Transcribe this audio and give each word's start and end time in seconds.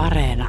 Areena. 0.00 0.48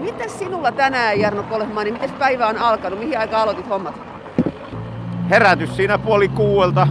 Mitäs 0.00 0.38
sinulla 0.38 0.72
tänään, 0.72 1.20
Jarno 1.20 1.42
Kolehmaani? 1.42 1.92
Miten 1.92 2.10
päivä 2.12 2.46
on 2.46 2.58
alkanut? 2.58 2.98
Mihin 2.98 3.18
aikaan 3.18 3.42
aloitit 3.42 3.68
hommat? 3.68 3.94
Herätys 5.30 5.76
siinä 5.76 5.98
puoli 5.98 6.28
kuuelta. 6.28 6.88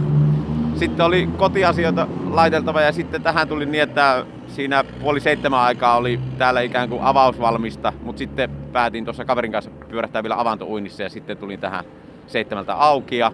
Sitten 0.74 1.06
oli 1.06 1.28
kotiasioita 1.36 2.06
laiteltava 2.30 2.80
ja 2.80 2.92
sitten 2.92 3.22
tähän 3.22 3.48
tuli 3.48 3.66
niin, 3.66 3.82
että 3.82 4.26
siinä 4.46 4.84
puoli 5.00 5.20
seitsemän 5.20 5.60
aikaa 5.60 5.96
oli 5.96 6.20
täällä 6.38 6.60
ikään 6.60 6.88
kuin 6.88 7.02
avausvalmista, 7.02 7.92
mutta 8.02 8.18
sitten 8.18 8.50
päätin 8.50 9.04
tuossa 9.04 9.24
kaverin 9.24 9.52
kanssa 9.52 9.70
pyörähtää 9.70 10.22
vielä 10.22 10.40
avantouinnissa 10.40 11.02
ja 11.02 11.08
sitten 11.08 11.36
tulin 11.36 11.60
tähän 11.60 11.84
seitsemältä 12.26 12.74
auki 12.74 13.18
ja, 13.18 13.32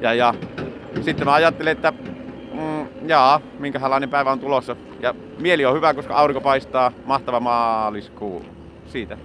ja, 0.00 0.34
sitten 1.02 1.26
mä 1.26 1.34
ajattelin, 1.34 1.72
että 1.72 1.92
mm, 2.52 3.08
jaa, 3.08 3.40
minkälainen 3.58 4.10
päivä 4.10 4.32
on 4.32 4.40
tulossa. 4.40 4.76
Ja 5.00 5.14
mieli 5.38 5.66
on 5.66 5.74
hyvä, 5.76 5.94
koska 5.94 6.14
aurinko 6.14 6.40
paistaa, 6.40 6.92
mahtava 7.04 7.40
maaliskuu. 7.40 8.44
Siitä. 8.86 9.18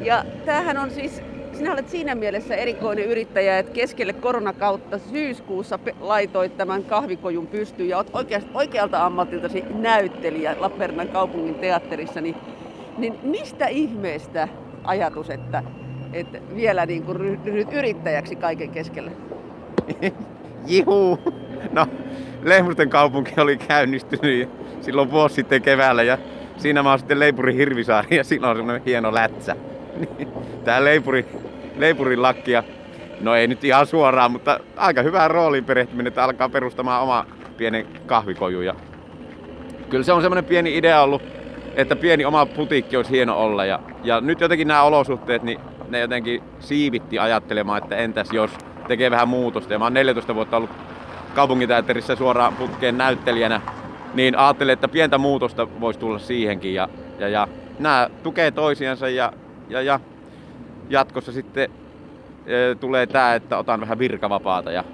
Ja 0.00 0.24
tämähän 0.44 0.78
on 0.78 0.90
siis, 0.90 1.22
sinä 1.52 1.72
olet 1.72 1.88
siinä 1.88 2.14
mielessä 2.14 2.54
erikoinen 2.54 3.04
yrittäjä, 3.04 3.58
että 3.58 3.72
keskelle 3.72 4.12
koronakautta 4.12 4.98
syyskuussa 4.98 5.78
laitoit 6.00 6.56
tämän 6.56 6.84
kahvikojun 6.84 7.46
pystyyn 7.46 7.88
ja 7.88 7.96
olet 7.96 8.10
oikeast, 8.12 8.48
oikealta 8.54 9.06
ammatiltasi 9.06 9.64
näyttelijä 9.74 10.56
Lappeenrannan 10.58 11.08
kaupungin 11.08 11.54
teatterissa, 11.54 12.20
niin, 12.20 12.36
niin 12.98 13.18
mistä 13.22 13.66
ihmeestä 13.66 14.48
ajatus, 14.84 15.30
että, 15.30 15.62
että 16.12 16.38
vielä 16.56 16.86
niin 16.86 17.02
kuin 17.02 17.16
ryhdyt 17.16 17.72
yrittäjäksi 17.72 18.36
kaiken 18.36 18.70
keskellä? 18.70 19.10
Jihuu! 20.66 21.18
No, 21.72 21.86
Lehmusten 22.42 22.90
kaupunki 22.90 23.40
oli 23.40 23.56
käynnistynyt 23.56 24.48
silloin 24.80 25.10
vuosi 25.10 25.34
sitten 25.34 25.62
keväällä 25.62 26.02
ja 26.02 26.18
siinä 26.56 26.82
mä 26.82 26.90
oon 26.90 26.98
sitten 26.98 27.20
Leipuri 27.20 27.56
Hirvisaari 27.56 28.16
ja 28.16 28.24
siinä 28.24 28.50
on 28.50 28.56
semmoinen 28.56 28.84
hieno 28.86 29.14
lätsä. 29.14 29.56
Tää 30.64 30.84
Leipuri, 30.84 31.26
Leipurin 31.76 32.22
lakkia, 32.22 32.62
no 33.20 33.34
ei 33.34 33.46
nyt 33.46 33.64
ihan 33.64 33.86
suoraan, 33.86 34.30
mutta 34.30 34.60
aika 34.76 35.02
hyvää 35.02 35.28
rooliin 35.28 35.64
perehtyminen, 35.64 36.06
että 36.06 36.24
alkaa 36.24 36.48
perustamaan 36.48 37.02
oma 37.02 37.26
pienen 37.56 37.86
kahvikoju. 38.06 38.60
Ja 38.60 38.74
kyllä 39.90 40.04
se 40.04 40.12
on 40.12 40.22
semmoinen 40.22 40.44
pieni 40.44 40.78
idea 40.78 41.02
ollut, 41.02 41.22
että 41.76 41.96
pieni 41.96 42.24
oma 42.24 42.46
putiikki 42.46 42.96
olisi 42.96 43.10
hieno 43.10 43.38
olla. 43.38 43.64
Ja, 43.64 43.80
ja 44.04 44.20
nyt 44.20 44.40
jotenkin 44.40 44.68
nämä 44.68 44.82
olosuhteet, 44.82 45.42
niin 45.42 45.60
ne 45.88 46.00
jotenkin 46.00 46.42
siivitti 46.60 47.18
ajattelemaan, 47.18 47.82
että 47.82 47.96
entäs 47.96 48.32
jos 48.32 48.50
tekee 48.88 49.10
vähän 49.10 49.28
muutosta. 49.28 49.72
Ja 49.72 49.78
mä 49.78 49.84
oon 49.84 49.94
14 49.94 50.34
vuotta 50.34 50.56
ollut 50.56 50.70
kaupunginteatterissa 51.34 52.16
suoraan 52.16 52.54
putkeen 52.54 52.98
näyttelijänä, 52.98 53.60
niin 54.14 54.38
ajattelin, 54.38 54.72
että 54.72 54.88
pientä 54.88 55.18
muutosta 55.18 55.68
voisi 55.80 56.00
tulla 56.00 56.18
siihenkin. 56.18 56.74
Ja, 56.74 56.88
ja, 57.18 57.28
ja 57.28 57.48
nämä 57.78 58.10
tukee 58.22 58.50
toisiansa 58.50 59.08
ja, 59.08 59.32
ja, 59.68 59.82
ja 59.82 60.00
jatkossa 60.88 61.32
sitten 61.32 61.70
e, 62.46 62.74
tulee 62.74 63.06
tämä, 63.06 63.34
että 63.34 63.58
otan 63.58 63.80
vähän 63.80 63.98
virkavapaata 63.98 64.72
ja 64.72 64.84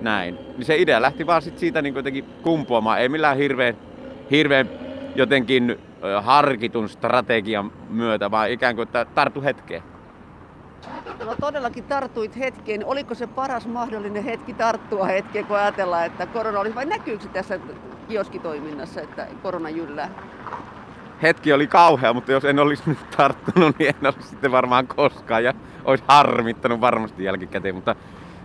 näin. 0.00 0.34
Niin 0.34 0.64
se 0.64 0.76
idea 0.76 1.02
lähti 1.02 1.26
vaan 1.26 1.42
sit 1.42 1.58
siitä 1.58 1.82
niin 1.82 1.94
jotenkin 1.94 2.24
kumpuamaan, 2.42 3.00
ei 3.00 3.08
millään 3.08 3.36
hirveän, 3.36 3.76
hirveän 4.30 4.70
jotenkin 5.16 5.70
e, 5.70 5.76
harkitun 6.22 6.88
strategian 6.88 7.72
myötä, 7.88 8.30
vaan 8.30 8.50
ikään 8.50 8.76
kuin 8.76 8.86
että 8.86 9.04
tartu 9.04 9.42
hetkeen. 9.42 9.93
No 11.18 11.34
todellakin 11.40 11.84
tartuit 11.84 12.38
hetkeen. 12.38 12.86
Oliko 12.86 13.14
se 13.14 13.26
paras 13.26 13.66
mahdollinen 13.66 14.24
hetki 14.24 14.54
tarttua 14.54 15.04
hetkeen, 15.04 15.46
kun 15.46 15.56
ajatellaan, 15.56 16.06
että 16.06 16.26
korona 16.26 16.60
olisi, 16.60 16.74
vai 16.74 16.86
näkyykö 16.86 17.24
tässä 17.32 17.58
kioskitoiminnassa, 18.08 19.00
että 19.00 19.26
korona 19.42 19.70
jyllää? 19.70 20.10
Hetki 21.22 21.52
oli 21.52 21.66
kauhea, 21.66 22.12
mutta 22.12 22.32
jos 22.32 22.44
en 22.44 22.58
olisi 22.58 22.82
nyt 22.86 23.10
tarttunut, 23.16 23.78
niin 23.78 23.88
en 23.88 24.14
olisi 24.14 24.28
sitten 24.28 24.52
varmaan 24.52 24.86
koskaan 24.86 25.44
ja 25.44 25.54
olisi 25.84 26.04
harmittanut 26.08 26.80
varmasti 26.80 27.24
jälkikäteen. 27.24 27.74
Mutta 27.74 27.96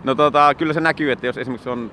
no 0.04 0.14
tota, 0.14 0.54
kyllä 0.54 0.72
se 0.72 0.80
näkyy, 0.80 1.12
että 1.12 1.26
jos 1.26 1.38
esimerkiksi 1.38 1.68
on 1.68 1.90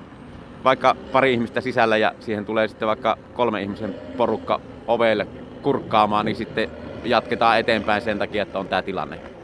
vaikka 0.64 0.96
pari 1.12 1.32
ihmistä 1.32 1.60
sisällä 1.60 1.96
ja 1.96 2.12
siihen 2.20 2.44
tulee 2.44 2.68
sitten 2.68 2.88
vaikka 2.88 3.16
kolme 3.34 3.62
ihmisen 3.62 3.94
porukka 4.16 4.60
ovelle 4.86 5.26
kurkkaamaan, 5.62 6.26
niin 6.26 6.36
sitten 6.36 6.70
jatketaan 7.04 7.58
eteenpäin 7.58 8.02
sen 8.02 8.18
takia, 8.18 8.42
että 8.42 8.58
on 8.58 8.68
tämä 8.68 8.82
tilanne. 8.82 9.37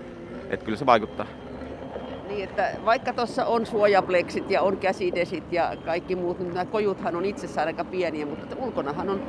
Että 0.50 0.64
kyllä 0.64 0.78
se 0.78 0.86
vaikuttaa. 0.86 1.26
Niin, 2.28 2.44
että 2.44 2.70
vaikka 2.84 3.12
tuossa 3.12 3.46
on 3.46 3.66
suojapleksit 3.66 4.50
ja 4.50 4.62
on 4.62 4.76
käsidesit 4.76 5.52
ja 5.52 5.72
kaikki 5.84 6.16
muut, 6.16 6.38
niin 6.38 6.54
nämä 6.54 6.64
kojuthan 6.64 7.16
on 7.16 7.24
itsessään 7.24 7.66
aika 7.66 7.84
pieniä, 7.84 8.26
mutta 8.26 8.56
ulkonahan 8.58 9.10
on 9.10 9.22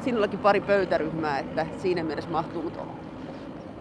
sinullakin 0.00 0.38
pari 0.38 0.60
pöytäryhmää, 0.60 1.38
että 1.38 1.66
siinä 1.78 2.04
mielessä 2.04 2.30
mahtuu. 2.30 2.62
Mutta 2.62 2.80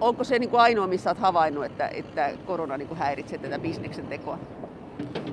onko 0.02 0.24
se 0.24 0.40
niin 0.40 0.50
kuin 0.50 0.62
ainoa, 0.62 0.88
missä 0.88 1.10
olet 1.10 1.20
havainnut, 1.20 1.66
että, 1.66 1.88
että 1.88 2.30
korona 2.46 2.78
niin 2.78 2.88
kuin 2.88 2.98
häiritsee 2.98 3.38
tätä 3.38 3.60
bisneksen 3.60 4.08
tekoa? 4.08 4.40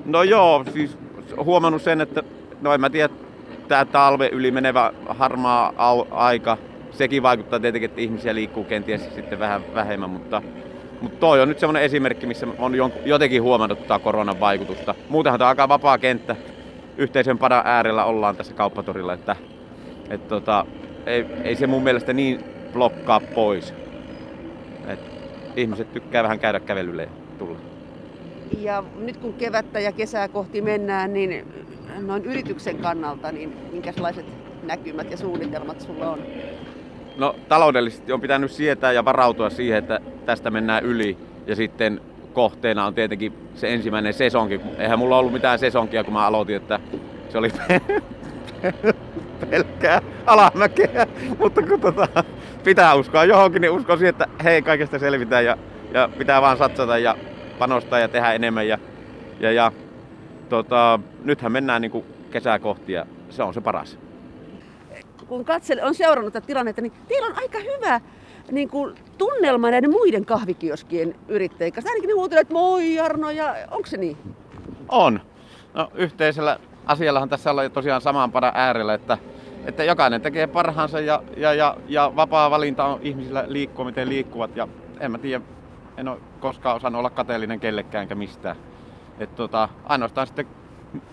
No 0.05 0.23
joo, 0.23 0.63
siis 0.73 0.97
huomannut 1.43 1.81
sen, 1.81 2.01
että 2.01 2.23
no 2.61 2.73
en 2.73 2.81
mä 2.81 2.89
tiedä, 2.89 3.13
tämä 3.67 3.85
talve 3.85 4.29
yli 4.31 4.51
menevä 4.51 4.93
harmaa 5.07 5.69
au- 5.69 6.07
aika, 6.11 6.57
sekin 6.91 7.23
vaikuttaa 7.23 7.59
tietenkin, 7.59 7.89
että 7.89 8.01
ihmisiä 8.01 8.35
liikkuu 8.35 8.63
kenties 8.63 9.15
sitten 9.15 9.39
vähän 9.39 9.61
vähemmän, 9.73 10.09
mutta 10.09 10.41
mutta 11.01 11.19
toi 11.19 11.41
on 11.41 11.49
nyt 11.49 11.59
semmoinen 11.59 11.83
esimerkki, 11.83 12.27
missä 12.27 12.47
on 12.57 12.73
jotenkin 13.05 13.43
huomannut 13.43 13.81
tätä 13.81 13.99
koronan 13.99 14.39
vaikutusta. 14.39 14.95
Muutenhan 15.09 15.39
tämä 15.39 15.47
on 15.47 15.49
aika 15.49 15.69
vapaa 15.69 15.97
kenttä. 15.97 16.35
Yhteisen 16.97 17.37
padan 17.37 17.61
äärellä 17.65 18.05
ollaan 18.05 18.35
tässä 18.35 18.53
kauppatorilla, 18.53 19.13
että 19.13 19.35
et 20.09 20.27
tota, 20.27 20.65
ei, 21.05 21.25
ei, 21.43 21.55
se 21.55 21.67
mun 21.67 21.83
mielestä 21.83 22.13
niin 22.13 22.43
blokkaa 22.73 23.19
pois. 23.19 23.73
Et 24.87 24.99
ihmiset 25.55 25.93
tykkää 25.93 26.23
vähän 26.23 26.39
käydä 26.39 26.59
kävelylle 26.59 27.03
ja 27.03 27.09
tulla. 27.37 27.57
Ja 28.59 28.83
nyt 28.99 29.17
kun 29.17 29.33
kevättä 29.33 29.79
ja 29.79 29.91
kesää 29.91 30.27
kohti 30.27 30.61
mennään, 30.61 31.13
niin 31.13 31.47
noin 31.99 32.25
yrityksen 32.25 32.77
kannalta, 32.77 33.31
niin 33.31 33.57
minkälaiset 33.71 34.25
näkymät 34.63 35.11
ja 35.11 35.17
suunnitelmat 35.17 35.81
sulla 35.81 36.09
on? 36.09 36.19
No 37.19 37.35
taloudellisesti 37.49 38.11
on 38.11 38.21
pitänyt 38.21 38.51
sietää 38.51 38.91
ja 38.91 39.05
varautua 39.05 39.49
siihen, 39.49 39.77
että 39.77 39.99
tästä 40.25 40.51
mennään 40.51 40.83
yli. 40.83 41.17
Ja 41.47 41.55
sitten 41.55 42.01
kohteena 42.33 42.85
on 42.85 42.93
tietenkin 42.93 43.33
se 43.55 43.73
ensimmäinen 43.73 44.13
sesonki. 44.13 44.61
Eihän 44.77 44.99
mulla 44.99 45.17
ollut 45.17 45.33
mitään 45.33 45.59
sesonkia, 45.59 46.03
kun 46.03 46.13
mä 46.13 46.25
aloitin, 46.25 46.55
että 46.55 46.79
se 47.29 47.37
oli 47.37 47.49
pelkkää 49.49 50.01
alamäkeä. 50.25 51.07
Mutta 51.39 51.61
kun 51.61 51.81
tota, 51.81 52.23
pitää 52.63 52.95
uskoa 52.95 53.25
johonkin, 53.25 53.61
niin 53.61 53.71
uskon 53.71 53.97
siihen, 53.97 54.09
että 54.09 54.27
hei, 54.43 54.61
kaikesta 54.61 54.99
selvitään 54.99 55.45
ja, 55.45 55.57
ja 55.93 56.09
pitää 56.17 56.41
vaan 56.41 56.57
satsata 56.57 56.97
ja 56.97 57.17
panostaa 57.59 57.99
ja 57.99 58.07
tehdä 58.07 58.33
enemmän. 58.33 58.67
Ja, 58.67 58.77
ja, 59.39 59.51
ja 59.51 59.71
tota, 60.49 60.99
nythän 61.23 61.51
mennään 61.51 61.81
niin 61.81 61.91
kuin 61.91 62.05
kesää 62.31 62.59
kohti 62.59 62.93
ja 62.93 63.05
se 63.29 63.43
on 63.43 63.53
se 63.53 63.61
paras 63.61 64.08
kun 65.29 65.45
katselen, 65.45 65.85
on 65.85 65.95
seurannut 65.95 66.33
tätä 66.33 66.47
tilannetta, 66.47 66.81
niin 66.81 66.93
teillä 67.07 67.27
on 67.27 67.37
aika 67.37 67.57
hyvä 67.59 68.01
niin 68.51 68.69
kuin, 68.69 68.95
tunnelma 69.17 69.71
näiden 69.71 69.91
muiden 69.91 70.25
kahvikioskien 70.25 71.15
yrittäjien 71.27 71.73
kanssa. 71.73 71.89
Ainakin 71.89 72.07
ne 72.07 72.13
huutelevat, 72.13 72.41
että 72.41 72.53
moi 72.53 72.95
Jarno, 72.95 73.29
ja 73.29 73.55
onko 73.71 73.87
se 73.87 73.97
niin? 73.97 74.17
On. 74.89 75.19
No, 75.73 75.91
yhteisellä 75.95 76.59
asiallahan 76.85 77.29
tässä 77.29 77.51
ollaan 77.51 77.71
tosiaan 77.71 78.01
samaan 78.01 78.31
padan 78.31 78.51
äärellä, 78.55 78.93
että, 78.93 79.17
että 79.65 79.83
jokainen 79.83 80.21
tekee 80.21 80.47
parhaansa 80.47 80.99
ja, 80.99 81.23
ja, 81.37 81.53
ja, 81.53 81.77
ja 81.87 82.11
vapaa 82.15 82.51
valinta 82.51 82.85
on 82.85 82.99
ihmisillä 83.01 83.43
liikkua, 83.47 83.85
miten 83.85 84.09
liikkuvat. 84.09 84.55
Ja 84.55 84.67
en 84.99 85.11
mä 85.11 85.17
tiedä, 85.17 85.43
en 85.97 86.07
ole 86.07 86.17
koskaan 86.39 86.75
osannut 86.75 86.99
olla 86.99 87.09
kateellinen 87.09 87.59
kellekään 87.59 88.01
enkä 88.01 88.15
mistään. 88.15 88.55
Et 89.19 89.35
tota, 89.35 89.69
ainoastaan 89.85 90.27
sitten, 90.27 90.47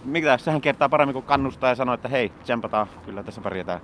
mitä 0.05 0.38
sehän 0.38 0.61
kertaa 0.61 0.88
paremmin 0.88 1.12
kuin 1.12 1.25
kannustaa 1.25 1.70
ja 1.70 1.75
sanoa, 1.75 1.94
että 1.94 2.08
hei, 2.08 2.32
tsempataan, 2.43 2.87
kyllä 3.05 3.23
tässä 3.23 3.40
pärjätään. 3.40 3.81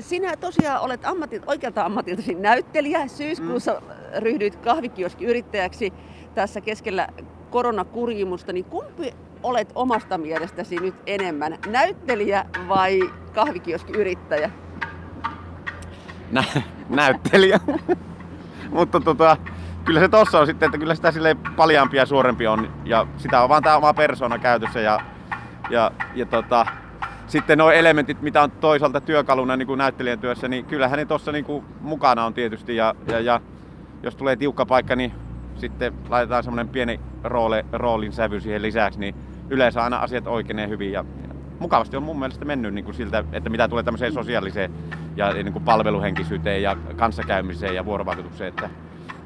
Sinä 0.00 0.36
tosiaan 0.36 0.80
olet 0.80 1.04
ammatit, 1.04 1.42
oikealta 1.46 1.84
ammatiltasi 1.84 2.34
näyttelijä. 2.34 3.08
Syyskuussa 3.08 3.72
mm. 3.72 4.22
ryhdyit 4.22 4.56
kahvikioskiyrittäjäksi 4.56 5.92
tässä 6.34 6.60
keskellä 6.60 7.08
koronakurimusta. 7.50 8.52
Niin 8.52 8.64
kumpi 8.64 9.14
olet 9.42 9.72
omasta 9.74 10.18
mielestäsi 10.18 10.76
nyt 10.76 10.94
enemmän, 11.06 11.58
näyttelijä 11.66 12.44
vai 12.68 13.00
kahvikioskiyrittäjä? 13.34 14.50
Nä, 16.32 16.44
näyttelijä. 16.88 17.60
Mutta 18.70 19.00
tota, 19.00 19.36
kyllä 19.84 20.00
se 20.00 20.08
tossa 20.08 20.40
on 20.40 20.46
sitten, 20.46 20.66
että 20.66 20.78
kyllä 20.78 20.94
sitä 20.94 21.12
sille 21.12 21.36
paljampi 21.56 21.96
ja 21.96 22.06
suorempi 22.06 22.46
on. 22.46 22.72
Ja 22.84 23.06
sitä 23.16 23.42
on 23.42 23.48
vaan 23.48 23.62
tämä 23.62 23.76
oma 23.76 23.94
persona 23.94 24.38
käytössä 24.38 24.80
ja, 24.80 25.00
ja, 25.70 25.90
ja 26.14 26.26
tota, 26.26 26.66
sitten 27.26 27.58
nuo 27.58 27.70
elementit, 27.70 28.22
mitä 28.22 28.42
on 28.42 28.50
toisaalta 28.50 29.00
työkaluna 29.00 29.56
niin 29.56 29.66
kuin 29.66 29.78
näyttelijän 29.78 30.18
työssä, 30.18 30.48
niin 30.48 30.64
kyllähän 30.64 30.98
ne 30.98 31.04
tuossa 31.04 31.32
niin 31.32 31.64
mukana 31.80 32.24
on 32.24 32.34
tietysti. 32.34 32.76
Ja, 32.76 32.94
ja, 33.06 33.20
ja 33.20 33.40
jos 34.02 34.16
tulee 34.16 34.36
tiukka 34.36 34.66
paikka, 34.66 34.96
niin 34.96 35.12
sitten 35.56 35.94
laitetaan 36.08 36.44
semmoinen 36.44 36.68
pieni 36.68 37.00
roole, 37.22 37.64
roolin 37.72 38.12
sävy 38.12 38.40
siihen 38.40 38.62
lisäksi, 38.62 39.00
niin 39.00 39.14
yleensä 39.50 39.84
aina 39.84 39.96
asiat 39.96 40.26
oikeenee 40.26 40.68
hyvin 40.68 40.92
ja 40.92 41.04
mukavasti 41.58 41.96
on 41.96 42.02
mun 42.02 42.18
mielestä 42.18 42.44
mennyt 42.44 42.74
niin 42.74 42.84
kuin 42.84 42.94
siltä, 42.94 43.24
että 43.32 43.50
mitä 43.50 43.68
tulee 43.68 43.82
tämmöiseen 43.82 44.12
sosiaaliseen 44.12 44.72
ja 45.16 45.32
niin 45.32 45.52
kuin 45.52 45.64
palveluhenkisyyteen 45.64 46.62
ja 46.62 46.76
kanssakäymiseen 46.96 47.74
ja 47.74 47.84
vuorovaikutukseen, 47.84 48.48
että, 48.48 48.70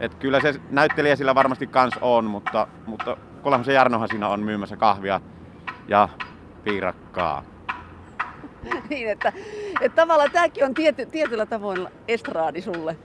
että 0.01 0.19
kyllä 0.19 0.41
se 0.41 0.61
näyttelijä 0.71 1.17
sillä 1.17 1.35
varmasti 1.35 1.67
kans 1.67 1.94
on, 2.01 2.25
mutta, 2.25 2.67
mutta 2.87 3.17
Kolhamisen 3.43 3.75
Jarnohan 3.75 4.09
siinä 4.09 4.29
on 4.29 4.41
myymässä 4.41 4.77
kahvia 4.77 5.21
ja 5.89 6.09
piirakkaa. 6.65 7.43
niin, 8.90 9.08
että, 9.08 9.32
että 9.81 9.96
tavallaan 9.96 10.31
tämäkin 10.31 10.64
on 10.64 10.75
tiety, 10.75 11.06
tietyllä 11.06 11.46
tavoin 11.46 11.88
estraadi 12.08 12.62
sulle. 12.62 12.96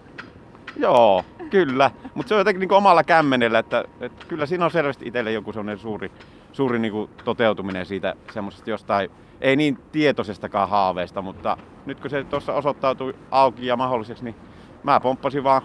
Joo, 0.77 1.23
kyllä. 1.49 1.91
Mutta 2.13 2.29
se 2.29 2.35
on 2.35 2.39
jotenkin 2.39 2.59
niin 2.59 2.71
omalla 2.73 3.03
kämmenellä, 3.03 3.59
että, 3.59 3.85
että 4.01 4.25
kyllä 4.27 4.45
siinä 4.45 4.65
on 4.65 4.71
selvästi 4.71 5.07
itselle 5.07 5.31
joku 5.31 5.53
sellainen 5.53 5.79
suuri, 5.79 6.11
suuri 6.51 6.79
niin 6.79 6.91
kuin 6.91 7.09
toteutuminen 7.23 7.85
siitä 7.85 8.15
semmoisesta 8.31 8.69
jostain, 8.69 9.09
ei 9.41 9.55
niin 9.55 9.79
tietoisestakaan 9.91 10.69
haaveesta, 10.69 11.21
mutta 11.21 11.57
nyt 11.85 11.99
kun 11.99 12.09
se 12.09 12.23
tuossa 12.23 12.53
osoittautui 12.53 13.15
auki 13.31 13.65
ja 13.65 13.77
mahdolliseksi, 13.77 14.23
niin 14.23 14.35
mä 14.83 14.99
pomppasin 14.99 15.43
vaan 15.43 15.61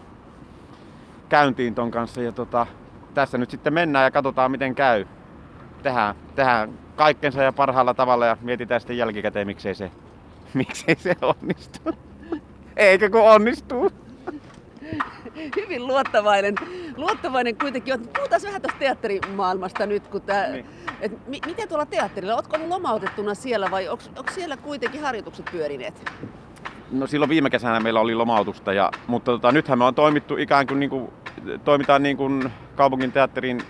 käyntiin 1.28 1.74
ton 1.74 1.90
kanssa 1.90 2.22
ja 2.22 2.32
tota, 2.32 2.66
tässä 3.14 3.38
nyt 3.38 3.50
sitten 3.50 3.74
mennään 3.74 4.04
ja 4.04 4.10
katsotaan 4.10 4.50
miten 4.50 4.74
käy. 4.74 5.06
Tehdään, 5.88 6.14
tehdään 6.34 6.78
kaikkensa 6.96 7.42
ja 7.42 7.52
parhaalla 7.52 7.94
tavalla 7.94 8.26
ja 8.26 8.36
mietitään 8.40 8.80
sitten 8.80 8.96
jälkikäteen 8.98 9.46
miksei 9.46 9.74
se, 9.74 9.90
miksei 10.54 10.94
se 10.94 11.16
onnistu. 11.22 11.80
Eikä 12.76 13.10
kun 13.10 13.20
onnistuu 13.20 13.90
hyvin 15.56 15.86
luottavainen, 15.86 16.54
luottavainen 16.96 17.56
kuitenkin. 17.56 18.00
Puhutaan 18.16 18.42
vähän 18.44 18.62
tuosta 18.62 18.78
teatterimaailmasta 18.78 19.86
nyt, 19.86 20.08
kun 20.08 20.22
tää, 20.22 20.48
niin. 20.48 20.66
et 21.00 21.12
m- 21.12 21.46
miten 21.46 21.68
tuolla 21.68 21.86
teatterilla, 21.86 22.34
ootko 22.34 22.56
ollut 22.56 22.68
lomautettuna 22.68 23.34
siellä 23.34 23.70
vai 23.70 23.88
onko 23.88 24.30
siellä 24.30 24.56
kuitenkin 24.56 25.00
harjoitukset 25.00 25.46
pyörineet? 25.52 26.12
No 26.90 27.06
silloin 27.06 27.28
viime 27.28 27.50
kesänä 27.50 27.80
meillä 27.80 28.00
oli 28.00 28.14
lomautusta, 28.14 28.72
ja, 28.72 28.90
mutta 29.06 29.30
tota, 29.30 29.52
nythän 29.52 29.78
me 29.78 29.84
on 29.84 29.94
toimittu 29.94 30.36
ikään 30.36 30.66
kuin, 30.66 30.80
niin 30.80 30.90
kuin 30.90 31.12
toimitaan 31.64 32.02
niin 32.02 32.16
kuin 32.16 32.52
kaupungin 32.76 33.12
teatterin 33.12 33.60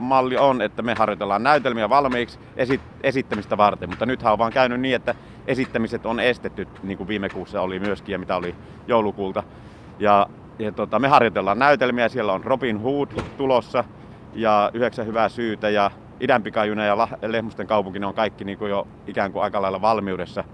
malli 0.00 0.36
on, 0.36 0.62
että 0.62 0.82
me 0.82 0.94
harjoitellaan 0.98 1.42
näytelmiä 1.42 1.88
valmiiksi 1.88 2.38
esi- 2.56 2.80
esittämistä 3.02 3.56
varten, 3.56 3.88
mutta 3.88 4.06
nythän 4.06 4.32
on 4.32 4.38
vaan 4.38 4.52
käynyt 4.52 4.80
niin, 4.80 4.96
että 4.96 5.14
esittämiset 5.46 6.06
on 6.06 6.20
estetty, 6.20 6.68
niin 6.82 6.98
kuin 6.98 7.08
viime 7.08 7.28
kuussa 7.28 7.62
oli 7.62 7.78
myöskin 7.78 8.12
ja 8.12 8.18
mitä 8.18 8.36
oli 8.36 8.54
joulukuulta. 8.86 9.42
Ja 9.98 10.26
ja 10.60 10.72
tota, 10.72 10.98
me 10.98 11.08
harjoitellaan 11.08 11.58
näytelmiä, 11.58 12.08
siellä 12.08 12.32
on 12.32 12.44
Robin 12.44 12.80
Hood 12.80 13.08
tulossa 13.36 13.84
ja 14.34 14.70
yhdeksän 14.74 15.06
hyvää 15.06 15.28
syytä 15.28 15.70
ja 15.70 15.90
Idänpikajuna 16.20 16.84
ja 16.84 17.08
Lehmusten 17.26 17.66
kaupunki, 17.66 17.98
ne 17.98 18.06
on 18.06 18.14
kaikki 18.14 18.44
niin 18.44 18.58
kuin 18.58 18.70
jo 18.70 18.88
ikään 19.06 19.32
kuin 19.32 19.42
aika 19.42 19.62
lailla 19.62 19.80
valmiudessa. 19.80 20.44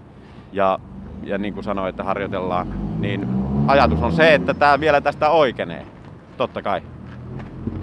Ja, 0.51 0.79
ja 1.23 1.37
niin 1.37 1.53
kuin 1.53 1.63
sanoin, 1.63 1.89
että 1.89 2.03
harjoitellaan, 2.03 2.67
niin 2.99 3.27
ajatus 3.67 4.01
on 4.01 4.11
se, 4.11 4.33
että 4.33 4.53
tämä 4.53 4.79
vielä 4.79 5.01
tästä 5.01 5.29
oikeenee. 5.29 5.85
Totta 6.37 6.61
kai. 6.61 6.81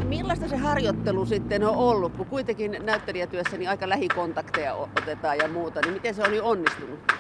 Millaista 0.05 0.49
se 0.49 0.57
harjoittelu 0.57 1.27
sitten 1.27 1.65
on 1.65 1.77
ollut, 1.77 2.17
kun 2.17 2.27
kuitenkin 2.27 2.77
näyttelijätyössä 2.83 3.57
niin 3.57 3.71
aika 3.71 3.89
lähikontakteja 3.89 4.75
otetaan 4.75 5.39
ja 5.39 5.49
muuta, 5.49 5.81
niin 5.81 5.93
miten 5.93 6.15
se 6.15 6.23
on 6.23 6.43
onnistunut? 6.43 7.13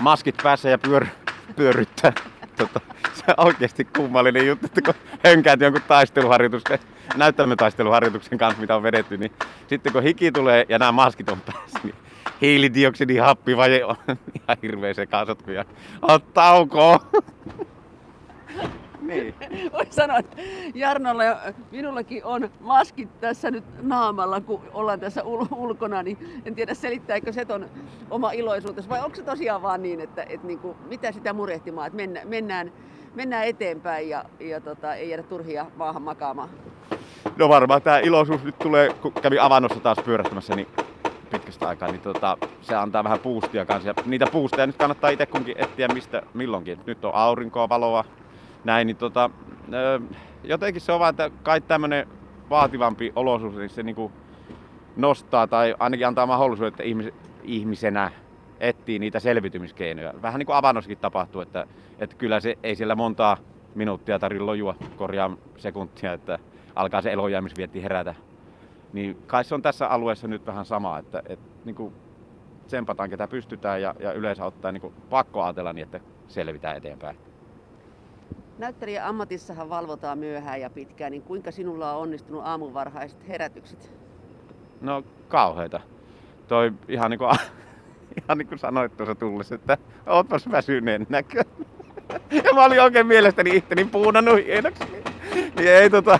Maskit 0.00 0.34
päässä 0.42 0.68
ja 0.68 0.78
pyör, 0.78 1.06
pyöryttää 1.56 2.12
tota, 2.56 2.80
se 3.14 3.24
on 3.36 3.46
oikeasti 3.46 3.84
kummallinen 3.84 4.46
juttu, 4.46 4.66
että 4.66 4.82
kun 4.82 4.94
hönkäät 5.24 5.60
jonkun 5.60 5.82
taisteluharjoituksen, 5.88 6.78
näyttämötaisteluharjoituksen 7.16 8.38
kanssa, 8.38 8.60
mitä 8.60 8.76
on 8.76 8.82
vedetty, 8.82 9.18
niin 9.18 9.32
sitten 9.66 9.92
kun 9.92 10.02
hiki 10.02 10.32
tulee 10.32 10.66
ja 10.68 10.78
nämä 10.78 10.92
maskit 10.92 11.28
on 11.28 11.40
päässä, 11.40 11.78
niin 11.82 11.94
hiilidioksidihappivaje 12.40 13.84
on 13.84 13.96
ihan 14.08 14.56
hirveä 14.62 14.94
sekasotku 14.94 15.50
ja 15.50 15.64
ottaa 16.02 16.30
taukoa. 16.34 17.00
Niin. 19.06 19.34
Voi 19.72 19.86
sanoa, 19.90 20.18
että 20.18 20.36
Jarnolla 20.74 21.24
ja 21.24 21.38
minullakin 21.70 22.24
on 22.24 22.50
maskit 22.60 23.20
tässä 23.20 23.50
nyt 23.50 23.64
naamalla, 23.82 24.40
kun 24.40 24.60
ollaan 24.74 25.00
tässä 25.00 25.22
ul- 25.22 25.56
ulkona, 25.56 26.02
niin 26.02 26.42
en 26.44 26.54
tiedä 26.54 26.74
selittääkö 26.74 27.32
se 27.32 27.44
ton 27.44 27.66
oma 28.10 28.32
iloisuutensa 28.32 28.90
vai 28.90 29.00
onko 29.04 29.16
se 29.16 29.22
tosiaan 29.22 29.62
vaan 29.62 29.82
niin, 29.82 30.00
että, 30.00 30.22
että 30.22 30.46
niin 30.46 30.58
kuin, 30.58 30.76
mitä 30.88 31.12
sitä 31.12 31.32
murehtimaan, 31.32 31.86
että 31.86 31.96
mennä, 31.96 32.20
mennään, 32.24 32.72
mennään 33.14 33.46
eteenpäin 33.46 34.08
ja, 34.08 34.24
ja 34.40 34.60
tota, 34.60 34.94
ei 34.94 35.08
jäädä 35.10 35.22
turhia 35.22 35.66
maahan 35.76 36.02
makaamaan. 36.02 36.48
No 37.36 37.48
varmaan 37.48 37.82
tämä 37.82 37.98
iloisuus 37.98 38.44
nyt 38.44 38.58
tulee, 38.58 38.92
kun 39.02 39.12
kävi 39.12 39.38
avannossa 39.38 39.80
taas 39.80 39.98
pyörähtämässä, 40.04 40.54
niin 40.54 40.68
pitkästä 41.30 41.68
aikaa, 41.68 41.88
niin 41.88 42.00
tota, 42.00 42.38
se 42.62 42.74
antaa 42.74 43.04
vähän 43.04 43.18
puustia 43.18 43.64
kanssa. 43.64 43.88
Ja 43.88 43.94
niitä 44.06 44.26
puusteja 44.32 44.66
nyt 44.66 44.76
kannattaa 44.76 45.10
itse 45.10 45.26
kunkin 45.26 45.54
etsiä 45.58 45.88
mistä 45.88 46.22
milloinkin. 46.34 46.80
Nyt 46.86 47.04
on 47.04 47.14
aurinkoa, 47.14 47.68
valoa, 47.68 48.04
näin, 48.66 48.86
niin 48.86 48.96
tota, 48.96 49.30
jotenkin 50.44 50.80
se 50.82 50.92
on 50.92 51.00
vaan, 51.00 51.10
että 51.10 51.30
kai 51.42 51.60
tämmöinen 51.60 52.08
vaativampi 52.50 53.12
olosuus, 53.16 53.56
niin 53.56 53.70
se 53.70 53.82
niinku 53.82 54.12
nostaa 54.96 55.46
tai 55.46 55.74
ainakin 55.78 56.06
antaa 56.06 56.26
mahdollisuuden, 56.26 56.68
että 56.68 56.82
ihmis, 56.82 57.14
ihmisenä 57.42 58.10
etsii 58.60 58.98
niitä 58.98 59.20
selvitymiskeinoja. 59.20 60.14
Vähän 60.22 60.38
niin 60.38 60.46
kuin 60.46 60.56
avannossakin 60.56 60.98
tapahtuu, 60.98 61.40
että, 61.40 61.66
että 61.98 62.16
kyllä 62.16 62.40
se 62.40 62.58
ei 62.62 62.76
siellä 62.76 62.94
montaa 62.94 63.36
minuuttia 63.74 64.18
tarvitse 64.18 64.44
lojua 64.44 64.74
korjaa 64.96 65.36
sekuntia, 65.56 66.12
että 66.12 66.38
alkaa 66.74 67.02
se 67.02 67.12
elojäämisvietti 67.12 67.82
herätä. 67.82 68.14
Niin 68.92 69.18
kai 69.26 69.44
se 69.44 69.54
on 69.54 69.62
tässä 69.62 69.88
alueessa 69.88 70.28
nyt 70.28 70.46
vähän 70.46 70.64
sama, 70.64 70.98
että, 70.98 71.22
että 71.28 71.46
niin 71.64 71.74
kuin 71.74 71.94
tsempataan 72.66 73.10
ketä 73.10 73.28
pystytään 73.28 73.82
ja, 73.82 73.94
ja 74.00 74.12
yleensä 74.12 74.44
ottaa 74.44 74.72
niin 74.72 74.80
kuin 74.80 74.94
pakko 75.10 75.42
ajatella 75.42 75.72
niin, 75.72 75.84
että 75.84 76.00
selvitään 76.28 76.76
eteenpäin. 76.76 77.16
Näyttelijä 78.58 79.08
ammatissahan 79.08 79.68
valvotaan 79.68 80.18
myöhään 80.18 80.60
ja 80.60 80.70
pitkään, 80.70 81.12
niin 81.12 81.22
kuinka 81.22 81.50
sinulla 81.50 81.92
on 81.92 82.02
onnistunut 82.02 82.42
aamuvarhaiset 82.44 83.28
herätykset? 83.28 83.92
No 84.80 85.04
kauheita. 85.28 85.80
Toi 86.48 86.72
ihan 86.88 87.10
niin 87.10 87.18
kuin, 87.18 87.30
ihan 88.24 88.38
niin 88.38 88.48
kuin 88.48 88.58
sanoit 88.58 88.96
tuossa 88.96 89.14
tullessa, 89.14 89.54
että 89.54 89.78
ootpas 90.06 90.50
väsyneen 90.50 91.06
näkö. 91.08 91.44
Ja 92.30 92.54
mä 92.54 92.64
olin 92.64 92.82
oikein 92.82 93.06
mielestäni 93.06 93.56
itteni 93.56 93.84
puunannut 93.84 94.44
hienoksi. 94.44 94.84
Niin 95.34 95.68
ei 95.68 95.90
tota, 95.90 96.18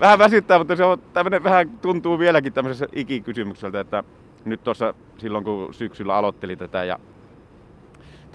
vähän 0.00 0.18
väsyttää, 0.18 0.58
mutta 0.58 0.76
se 0.76 0.84
on 0.84 0.98
tämmönen, 1.12 1.44
vähän 1.44 1.70
tuntuu 1.70 2.18
vieläkin 2.18 2.52
tämmöisessä 2.52 2.86
ikikysymykseltä, 2.92 3.80
että 3.80 4.04
nyt 4.44 4.64
tuossa 4.64 4.94
silloin 5.18 5.44
kun 5.44 5.74
syksyllä 5.74 6.16
aloittelin 6.16 6.58
tätä 6.58 6.84
ja 6.84 6.98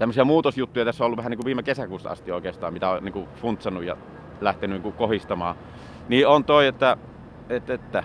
tämmöisiä 0.00 0.24
muutosjuttuja 0.24 0.84
tässä 0.84 1.04
on 1.04 1.06
ollut 1.06 1.16
vähän 1.16 1.30
niin 1.30 1.38
kuin 1.38 1.44
viime 1.44 1.62
kesäkuusta 1.62 2.10
asti 2.10 2.32
oikeastaan, 2.32 2.72
mitä 2.72 2.90
on 2.90 3.04
niin 3.04 3.12
kuin 3.12 3.28
funtsannut 3.36 3.84
ja 3.84 3.96
lähtenyt 4.40 4.74
niin 4.74 4.82
kuin 4.82 4.92
kohistamaan. 4.92 5.56
Niin 6.08 6.28
on 6.28 6.44
toi, 6.44 6.66
että, 6.66 6.96
että, 7.48 7.74
että 7.74 8.04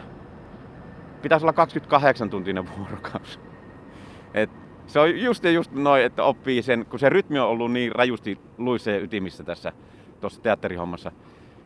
pitäisi 1.21 1.43
olla 1.43 1.53
28 1.53 2.29
tuntinen 2.29 2.65
vuorokausi. 2.77 3.39
Et 4.33 4.49
se 4.87 4.99
on 4.99 5.19
just 5.19 5.43
ja 5.43 5.51
just 5.51 5.71
noin, 5.71 6.03
että 6.03 6.23
oppii 6.23 6.61
sen, 6.61 6.85
kun 6.89 6.99
se 6.99 7.09
rytmi 7.09 7.39
on 7.39 7.47
ollut 7.47 7.71
niin 7.71 7.91
rajusti 7.91 8.39
luissa 8.57 8.91
ja 8.91 8.99
ytimissä 8.99 9.43
tässä 9.43 9.71
tuossa 10.21 10.41
teatterihommassa, 10.41 11.11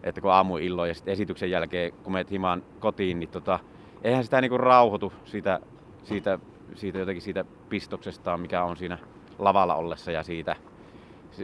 että 0.04 0.22
kun 0.22 0.32
aamu 0.32 0.58
illoin 0.58 0.88
ja 0.88 0.94
sitten 0.96 1.12
esityksen 1.12 1.52
jälkeen, 1.52 1.92
kun 1.92 2.14
menet 2.14 2.32
himaan 2.32 2.64
kotiin, 2.80 3.20
niin 3.20 3.30
tota, 3.30 3.60
eihän 4.02 4.24
sitä 4.24 4.42
niinku 4.42 4.58
rauhoitu 4.58 5.14
siitä, 5.26 5.60
siitä, 6.04 6.40
siitä 6.76 7.00
jotenkin 7.00 7.22
siitä 7.22 7.46
pistoksestaan, 7.70 8.40
mikä 8.40 8.64
on 8.64 8.78
siinä 8.78 8.98
lavalla 9.40 9.76
ollessa 9.76 10.12
ja 10.12 10.24
siitä, 10.24 10.56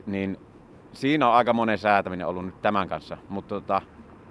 niin 0.05 0.37
siinä 0.93 1.27
on 1.27 1.35
aika 1.35 1.53
monen 1.53 1.77
säätäminen 1.77 2.27
ollut 2.27 2.45
nyt 2.45 2.61
tämän 2.61 2.87
kanssa, 2.87 3.17
mutta 3.29 3.55
tota, 3.55 3.81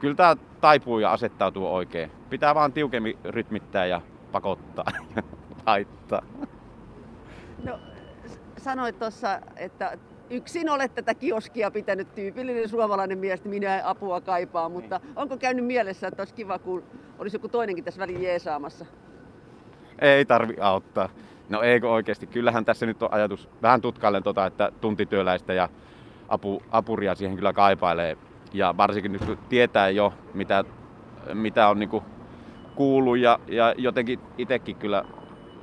kyllä 0.00 0.14
tämä 0.14 0.36
taipuu 0.60 0.98
ja 0.98 1.12
asettautuu 1.12 1.74
oikein. 1.74 2.10
Pitää 2.30 2.54
vaan 2.54 2.72
tiukemmin 2.72 3.18
rytmittää 3.24 3.86
ja 3.86 4.00
pakottaa 4.32 4.84
ja 5.16 5.22
laittaa. 5.66 6.22
No, 7.64 7.78
sanoit 8.56 8.98
tuossa, 8.98 9.40
että 9.56 9.98
yksin 10.30 10.70
olet 10.70 10.94
tätä 10.94 11.14
kioskia 11.14 11.70
pitänyt 11.70 12.14
tyypillinen 12.14 12.68
suomalainen 12.68 13.18
mies, 13.18 13.44
minä 13.44 13.78
en 13.78 13.84
apua 13.84 14.20
kaipaa, 14.20 14.68
mutta 14.68 15.00
niin. 15.02 15.12
onko 15.16 15.36
käynyt 15.36 15.64
mielessä, 15.64 16.08
että 16.08 16.20
olisi 16.20 16.34
kiva, 16.34 16.58
kun 16.58 16.82
olisi 17.18 17.36
joku 17.36 17.48
toinenkin 17.48 17.84
tässä 17.84 18.00
väliin 18.00 18.22
jeesaamassa? 18.22 18.86
Ei 19.98 20.24
tarvi 20.24 20.56
auttaa. 20.60 21.08
No 21.48 21.62
eikö 21.62 21.90
oikeasti, 21.90 22.26
kyllähän 22.26 22.64
tässä 22.64 22.86
nyt 22.86 23.02
on 23.02 23.12
ajatus 23.12 23.48
vähän 23.62 23.80
tutkaillen 23.80 24.22
tota, 24.22 24.46
että 24.46 24.72
tuntityöläistä 24.80 25.52
ja 25.52 25.68
apu, 26.28 26.62
apuria 26.70 27.14
siihen 27.14 27.36
kyllä 27.36 27.52
kaipailee. 27.52 28.16
Ja 28.52 28.74
varsinkin 28.76 29.12
nyt 29.12 29.24
kun 29.24 29.38
tietää 29.48 29.90
jo, 29.90 30.14
mitä, 30.34 30.64
mitä 31.34 31.68
on 31.68 31.78
niinku 31.78 32.02
kuullut 32.74 33.18
ja, 33.18 33.38
ja 33.48 33.74
jotenkin 33.78 34.20
itsekin 34.38 34.76
kyllä 34.76 35.04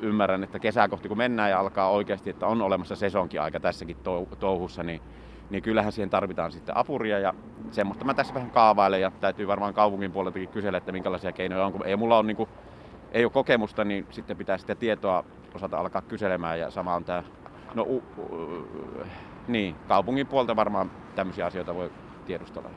ymmärrän, 0.01 0.43
että 0.43 0.59
kesää 0.59 0.87
kohti 0.87 1.07
kun 1.07 1.17
mennään 1.17 1.49
ja 1.49 1.59
alkaa 1.59 1.89
oikeasti, 1.89 2.29
että 2.29 2.47
on 2.47 2.61
olemassa 2.61 2.95
sesonkin 2.95 3.41
aika 3.41 3.59
tässäkin 3.59 3.97
touhussa, 4.39 4.83
niin, 4.83 5.01
niin 5.49 5.63
kyllähän 5.63 5.91
siihen 5.91 6.09
tarvitaan 6.09 6.51
sitten 6.51 6.77
apuria 6.77 7.19
ja 7.19 7.33
semmoista 7.71 8.05
mä 8.05 8.13
tässä 8.13 8.33
vähän 8.33 8.51
kaavailen 8.51 9.01
ja 9.01 9.11
täytyy 9.21 9.47
varmaan 9.47 9.73
kaupungin 9.73 10.11
puoleltakin 10.11 10.49
kysellä, 10.49 10.77
että 10.77 10.91
minkälaisia 10.91 11.31
keinoja 11.31 11.65
on, 11.65 11.71
kun 11.71 11.85
ei 11.85 11.95
mulla 11.95 12.17
on 12.17 12.27
niin 12.27 12.37
kuin, 12.37 12.49
ei 13.11 13.25
ole 13.25 13.31
kokemusta, 13.31 13.83
niin 13.83 14.07
sitten 14.11 14.37
pitää 14.37 14.57
sitä 14.57 14.75
tietoa 14.75 15.23
osata 15.55 15.77
alkaa 15.77 16.01
kyselemään 16.01 16.59
ja 16.59 16.71
sama 16.71 16.95
on 16.95 17.03
tämä, 17.03 17.23
no 17.73 17.83
u, 17.83 18.03
u, 18.17 18.27
niin, 19.47 19.75
kaupungin 19.87 20.27
puolta 20.27 20.55
varmaan 20.55 20.91
tämmöisiä 21.15 21.45
asioita 21.45 21.75
voi 21.75 21.91
tiedustella. 22.25 22.69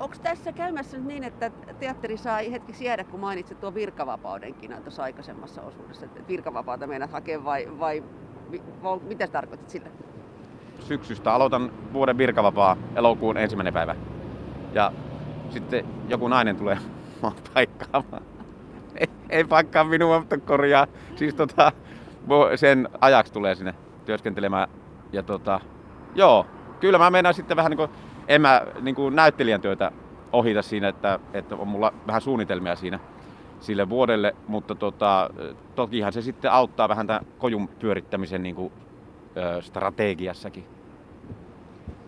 Onko 0.00 0.16
tässä 0.22 0.52
käymässä 0.52 0.96
nyt 0.96 1.06
niin, 1.06 1.24
että 1.24 1.50
teatteri 1.80 2.16
saa 2.16 2.38
hetkeksi 2.50 2.84
jäädä, 2.84 3.04
kun 3.04 3.20
mainitsit 3.20 3.60
tuon 3.60 3.74
virkavapaudenkin 3.74 4.74
tuossa 4.82 5.02
aikaisemmassa 5.02 5.62
osuudessa, 5.62 6.06
että 6.06 6.20
virkavapaata 6.28 6.86
meidät 6.86 7.12
hakea 7.12 7.44
vai, 7.44 7.68
vai, 7.78 8.04
vai 8.82 8.98
mitä 9.02 9.26
tarkoitat 9.26 9.70
sillä? 9.70 9.88
Syksystä 10.80 11.32
aloitan 11.32 11.72
vuoden 11.92 12.18
virkavapaa 12.18 12.76
elokuun 12.96 13.36
ensimmäinen 13.36 13.74
päivä. 13.74 13.96
Ja 14.72 14.92
sitten 15.50 15.84
joku 16.08 16.28
nainen 16.28 16.56
tulee 16.56 16.78
paikkaamaan. 17.54 18.22
Ei, 19.28 19.44
paikkaa 19.44 19.84
minua, 19.84 20.18
mutta 20.18 20.38
korjaa. 20.38 20.86
Siis 21.16 21.34
tota, 21.34 21.72
sen 22.56 22.88
ajaksi 23.00 23.32
tulee 23.32 23.54
sinne 23.54 23.74
työskentelemään. 24.04 24.68
Ja 25.12 25.22
tota, 25.22 25.60
joo, 26.14 26.46
kyllä 26.80 26.98
mä 26.98 27.10
menen 27.10 27.34
sitten 27.34 27.56
vähän 27.56 27.70
niin 27.70 27.76
kuin 27.76 27.90
en 28.28 28.40
mä 28.40 28.62
niin 28.80 28.94
kuin 28.94 29.16
näyttelijän 29.16 29.60
työtä 29.60 29.92
ohita 30.32 30.62
siinä, 30.62 30.88
että, 30.88 31.20
että 31.32 31.54
on 31.54 31.68
mulla 31.68 31.92
vähän 32.06 32.20
suunnitelmia 32.20 32.76
siinä 32.76 32.98
sille 33.60 33.88
vuodelle, 33.88 34.36
mutta 34.48 34.74
tota, 34.74 35.30
tokihan 35.74 36.12
se 36.12 36.22
sitten 36.22 36.52
auttaa 36.52 36.88
vähän 36.88 37.06
tämän 37.06 37.26
kojun 37.38 37.68
pyörittämisen 37.68 38.42
niin 38.42 38.54
kuin, 38.54 38.72
ö, 39.36 39.62
strategiassakin. 39.62 40.64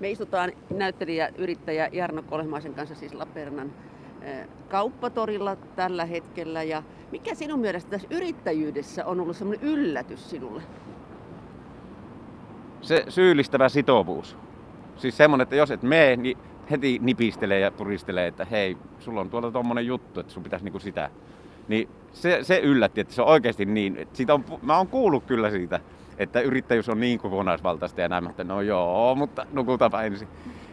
Me 0.01 0.11
istutaan 0.11 0.53
näyttelijä, 0.71 1.31
yrittäjä 1.39 1.89
Jarno 1.93 2.23
Kolehmaisen 2.23 2.75
kanssa 2.75 2.95
siis 2.95 3.15
Lappeenrannan 3.15 3.73
kauppatorilla 4.69 5.57
tällä 5.57 6.05
hetkellä. 6.05 6.63
Ja 6.63 6.83
mikä 7.13 7.35
sinun 7.35 7.61
mielestä 7.61 7.91
tässä 7.91 8.09
yrittäjyydessä 8.11 9.07
on 9.07 9.21
ollut 9.21 9.37
semmoinen 9.37 9.69
yllätys 9.69 10.31
sinulle? 10.31 10.63
Se 12.81 13.05
syyllistävä 13.09 13.69
sitovuus. 13.69 14.37
Siis 14.97 15.17
semmonen, 15.17 15.43
että 15.43 15.57
jos 15.57 15.71
et 15.71 15.83
mene, 15.83 16.17
niin 16.17 16.39
heti 16.71 16.99
nipistelee 17.03 17.61
ja 17.61 17.71
puristelee, 17.71 18.27
että 18.27 18.45
hei, 18.45 18.77
sulla 18.99 19.21
on 19.21 19.31
tuolla 19.31 19.51
tommonen 19.51 19.87
juttu, 19.87 20.21
että 20.21 20.33
sun 20.33 20.43
pitäisi 20.43 20.65
niinku 20.65 20.79
sitä. 20.79 21.11
Niin 21.69 21.89
se, 22.13 22.39
se 22.43 22.59
yllätti, 22.59 23.01
että 23.01 23.15
se 23.15 23.23
on 23.23 23.29
oikeasti 23.29 23.65
niin. 23.65 24.09
Siitä 24.13 24.35
on, 24.35 24.45
mä 24.63 24.77
oon 24.77 24.89
kuullut 24.89 25.25
kyllä 25.25 25.51
siitä, 25.51 25.81
että 26.21 26.41
yrittäjyys 26.41 26.89
on 26.89 27.01
niin 27.01 27.19
kokonaisvaltaista 27.19 28.01
ja 28.01 28.09
näin, 28.09 28.31
että 28.31 28.45
no 28.45 28.61
joo, 28.61 29.15
mutta 29.15 29.47
nukutapa 29.53 30.03
ensin. 30.03 30.29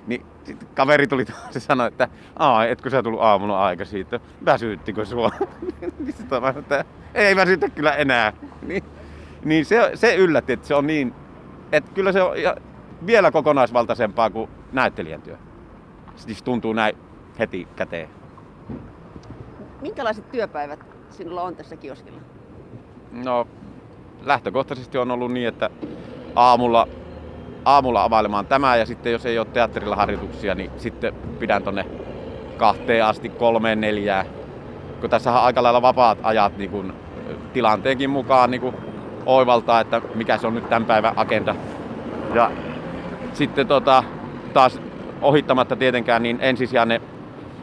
Niin 0.07 0.25
sitten 0.43 0.67
kaveri 0.73 1.07
tuli 1.07 1.25
se 1.51 1.59
sanoi, 1.59 1.87
että 1.87 2.07
aa, 2.39 2.65
etkö 2.65 2.89
sä 2.89 3.03
tullut 3.03 3.21
aamulla 3.21 3.65
aika 3.65 3.85
siitä, 3.85 4.19
väsyttikö 4.45 5.05
sua? 5.05 5.31
niin 5.99 6.13
sitten 6.17 6.41
mä 6.41 6.49
että 6.49 6.85
ei 7.13 7.35
väsytä 7.35 7.69
kyllä 7.69 7.91
enää. 7.91 8.33
Niin, 8.61 8.83
niin 9.45 9.65
se, 9.65 9.91
se 9.93 10.15
yllätti, 10.15 10.53
että 10.53 10.67
se 10.67 10.75
on 10.75 10.87
niin, 10.87 11.13
että 11.71 11.91
kyllä 11.93 12.11
se 12.11 12.21
on, 12.21 12.31
vielä 13.05 13.31
kokonaisvaltaisempaa 13.31 14.29
kuin 14.29 14.49
näyttelijän 14.71 15.21
työ. 15.21 15.37
Siis 16.15 16.43
tuntuu 16.43 16.73
näin 16.73 16.97
heti 17.39 17.67
käteen. 17.75 18.09
Minkälaiset 19.81 20.31
työpäivät 20.31 20.79
sinulla 21.09 21.41
on 21.41 21.55
tässä 21.55 21.77
kioskilla? 21.77 22.21
No, 23.11 23.47
lähtökohtaisesti 24.21 24.97
on 24.97 25.11
ollut 25.11 25.31
niin, 25.31 25.47
että 25.47 25.69
aamulla, 26.35 26.87
aamulla 27.65 28.03
availemaan 28.03 28.45
tämä 28.45 28.75
ja 28.75 28.85
sitten 28.85 29.11
jos 29.11 29.25
ei 29.25 29.39
ole 29.39 29.47
teatterilla 29.53 29.95
harjoituksia, 29.95 30.55
niin 30.55 30.71
sitten 30.77 31.13
pidän 31.39 31.63
tonne 31.63 31.85
kahteen 32.57 33.05
asti, 33.05 33.29
kolmeen, 33.29 33.81
neljään. 33.81 34.25
Kun 35.01 35.09
tässä 35.09 35.31
on 35.31 35.37
aika 35.37 35.63
lailla 35.63 35.81
vapaat 35.81 36.17
ajat 36.23 36.57
niin 36.57 36.69
kun 36.69 36.93
tilanteenkin 37.53 38.09
mukaan 38.09 38.51
niin 38.51 38.61
kun 38.61 38.73
oivaltaa, 39.25 39.81
että 39.81 40.01
mikä 40.15 40.37
se 40.37 40.47
on 40.47 40.55
nyt 40.55 40.69
tämän 40.69 40.85
päivän 40.85 41.13
agenda. 41.15 41.55
Ja 42.33 42.51
sitten 43.33 43.67
tota, 43.67 44.03
taas 44.53 44.81
ohittamatta 45.21 45.75
tietenkään, 45.75 46.23
niin 46.23 46.37
ensisijainen 46.41 47.01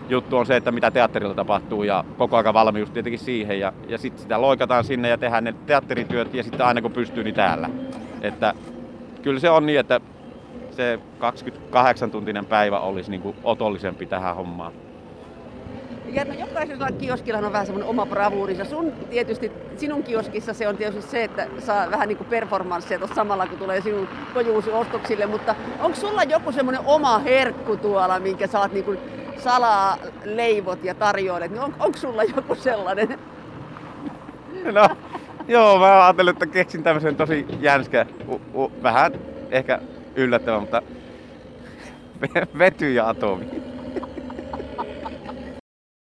juttu 0.09 0.37
on 0.37 0.47
se, 0.47 0.57
että 0.57 0.73
mitä 0.73 0.91
teatterilla 0.91 1.35
tapahtuu 1.35 1.83
ja 1.83 2.05
koko 2.19 2.37
ajan 2.37 2.55
valmius 2.55 2.91
tietenkin 2.91 3.19
siihen. 3.19 3.61
Ja, 3.61 3.73
ja 3.89 3.99
sitten 3.99 4.23
sitä 4.23 4.41
loikataan 4.41 4.85
sinne 4.85 5.09
ja 5.09 5.19
tehdään 5.19 5.45
ne 5.45 5.55
teatterityöt 5.67 6.35
ja 6.35 6.43
sitten 6.43 6.67
aina 6.67 6.83
kun 6.83 6.93
pystyy, 6.93 7.25
niin 7.25 7.35
täällä. 7.35 7.71
Että 8.21 8.55
kyllä 9.23 9.41
se 9.41 9.51
on 9.51 9.67
niin, 9.67 9.81
että 9.81 10.01
se 10.71 10.99
28-tuntinen 11.21 12.47
päivä 12.47 12.81
olisi 12.81 13.11
niin 13.11 13.23
kuin 13.23 13.37
otollisempi 13.45 14.07
tähän 14.07 14.37
hommaan. 14.37 14.73
Ja 16.13 16.25
no, 16.25 16.35
jokaisella 16.35 16.89
kioskilla 16.99 17.39
on 17.39 17.53
vähän 17.53 17.67
semmoinen 17.67 17.91
oma 17.91 18.07
bravuurinsa. 18.07 18.65
Sun 18.65 18.93
tietysti, 19.11 19.53
sinun 19.77 20.03
kioskissa 20.03 20.55
se 20.55 20.69
on 20.69 20.77
tietysti 20.77 21.11
se, 21.11 21.25
että 21.25 21.47
saa 21.59 21.91
vähän 21.91 22.09
niin 22.09 22.19
kuin 22.19 22.29
tuossa 22.99 23.15
samalla, 23.15 23.47
kun 23.47 23.59
tulee 23.59 23.81
sinun 23.81 24.09
kojuusi 24.35 24.71
ostoksille, 24.71 25.27
mutta 25.27 25.55
onko 25.81 25.97
sulla 25.97 26.23
joku 26.23 26.53
semmoinen 26.53 26.83
oma 26.87 27.19
herkku 27.19 27.77
tuolla, 27.77 28.19
minkä 28.19 28.47
saat 28.47 28.73
niin 28.73 28.85
kuin 28.85 28.99
salaa 29.39 29.99
leivot 30.25 30.85
ja 30.85 30.95
tarjoilet, 30.95 31.51
niin 31.51 31.61
on, 31.63 31.75
onko 31.79 31.99
sulla 31.99 32.23
joku 32.23 32.55
sellainen? 32.55 33.19
No, 34.73 34.89
joo, 35.49 35.79
mä 35.79 36.05
ajattelin, 36.05 36.33
että 36.33 36.47
keksin 36.47 36.83
tämmöisen 36.83 37.17
tosi 37.17 37.47
jänskä, 37.61 38.07
u, 38.29 38.41
u, 38.55 38.73
vähän 38.83 39.13
ehkä 39.51 39.81
yllättävän, 40.17 40.61
mutta 40.61 40.83
vety 42.59 42.93
ja 42.93 43.09
atomi. 43.09 43.74